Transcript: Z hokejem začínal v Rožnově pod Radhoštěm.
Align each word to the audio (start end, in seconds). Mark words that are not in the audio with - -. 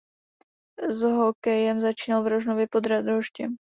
Z 0.89 1.01
hokejem 1.03 1.81
začínal 1.81 2.23
v 2.23 2.27
Rožnově 2.27 2.67
pod 2.67 2.85
Radhoštěm. 2.85 3.55